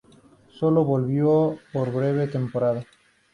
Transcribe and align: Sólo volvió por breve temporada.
Sólo 0.57 0.83
volvió 0.83 1.59
por 1.71 1.91
breve 1.93 2.25
temporada. 2.27 2.83